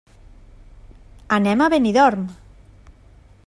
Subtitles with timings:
[1.37, 2.27] Anem a Benidorm.